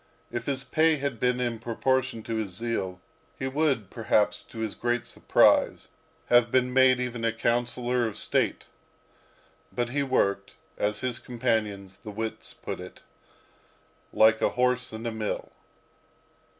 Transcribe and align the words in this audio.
If 0.31 0.47
his 0.47 0.63
pay 0.63 0.95
had 0.95 1.19
been 1.19 1.39
in 1.39 1.59
proportion 1.59 2.23
to 2.23 2.37
his 2.37 2.49
zeal, 2.55 2.99
he 3.37 3.47
would, 3.47 3.91
perhaps, 3.91 4.41
to 4.41 4.57
his 4.57 4.73
great 4.73 5.05
surprise, 5.05 5.89
have 6.25 6.51
been 6.51 6.73
made 6.73 6.99
even 6.99 7.23
a 7.23 7.31
councillor 7.31 8.07
of 8.07 8.17
state. 8.17 8.63
But 9.71 9.89
he 9.89 10.01
worked, 10.01 10.55
as 10.75 11.01
his 11.01 11.19
companions, 11.19 11.97
the 11.97 12.09
wits, 12.09 12.51
put 12.51 12.79
it, 12.79 13.03
like 14.11 14.41
a 14.41 14.49
horse 14.49 14.91
in 14.91 15.05
a 15.05 15.11
mill. 15.11 15.51